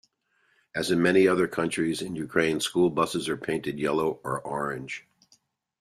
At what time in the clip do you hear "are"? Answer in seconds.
3.29-3.37